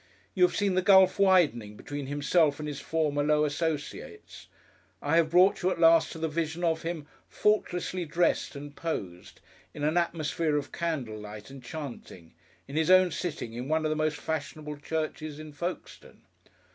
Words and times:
You 0.33 0.41
have 0.47 0.55
seen 0.55 0.73
the 0.73 0.81
gulf 0.81 1.19
widening 1.19 1.77
between 1.77 2.07
himself 2.07 2.57
and 2.57 2.67
his 2.67 2.79
former 2.81 3.21
low 3.21 3.45
associates. 3.45 4.47
I 4.99 5.15
have 5.17 5.29
brought 5.29 5.61
you 5.61 5.69
at 5.69 5.79
last 5.79 6.11
to 6.13 6.17
the 6.17 6.27
vision 6.27 6.63
of 6.63 6.81
him, 6.81 7.05
faultlessly 7.29 8.05
dressed 8.05 8.55
and 8.55 8.75
posed, 8.75 9.41
in 9.75 9.83
an 9.83 9.97
atmosphere 9.97 10.57
of 10.57 10.71
candlelight 10.71 11.51
and 11.51 11.61
chanting, 11.63 12.33
in 12.67 12.75
his 12.77 12.89
own 12.89 13.11
sitting 13.11 13.53
in 13.53 13.67
one 13.67 13.85
of 13.85 13.91
the 13.91 13.95
most 13.95 14.17
fashionable 14.17 14.77
churches 14.77 15.37
in 15.37 15.53
Folkestone.... 15.53 16.23